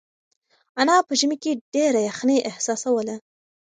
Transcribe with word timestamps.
انا 0.81 0.95
په 1.07 1.13
ژمي 1.19 1.37
کې 1.43 1.51
ډېره 1.73 1.99
یخنۍ 2.09 2.39
احساسوله. 2.49 3.15